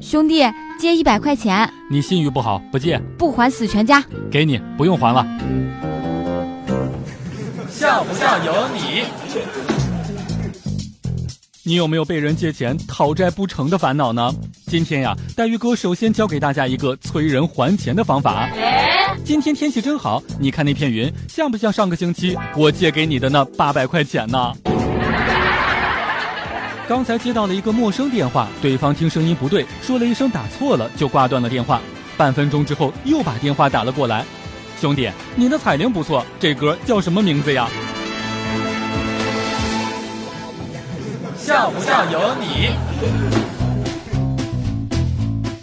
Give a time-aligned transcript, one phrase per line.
[0.00, 0.42] 兄弟，
[0.78, 4.04] 借一百块钱，你信誉不好，不借，不还死全家。
[4.30, 5.26] 给你，不用还了。
[7.70, 9.04] 笑不笑由你。
[11.66, 14.30] 你有没有被人借钱讨债不成的烦恼呢？
[14.66, 18.48] 今天呀，黛玉哥首先教给大家一个催人还钱的方法。
[19.24, 24.52] 今天天气真好，你看那片云像不像上个星期我借给你的那八百块钱呢？
[26.86, 31.80] 刚才接到了一个陌生电话，对方听声音不对，说了一声打错了，就挂断了电话。
[32.14, 34.22] 半分钟之后又把电话打了过来，
[34.78, 37.68] 兄弟，你的彩铃不错，这歌叫什么名字呀？
[41.38, 42.70] 笑不笑有你。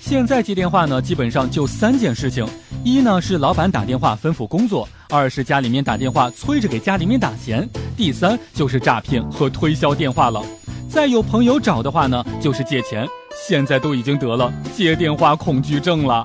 [0.00, 2.46] 现在接电话呢，基本上就三件事情：
[2.84, 7.64] 一呢是老板打电话吩咐工作；二是家里面打电话催着给家里面打钱；
[7.96, 10.40] 第三就是诈骗和推销电话了。
[10.88, 13.06] 再有朋友找的话呢，就是借钱。
[13.46, 16.24] 现在都已经得了接电话恐惧症了。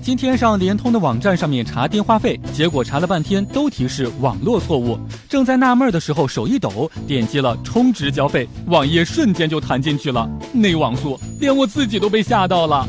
[0.00, 4.98] 今天上联通的网站上面查电话费，结果查了半天都提示网络错误。
[5.28, 12.88] 正在纳闷的时候，手一抖，点击了充值交费，网页瞬间就弹进去了，那网速连我自己都被吓到了。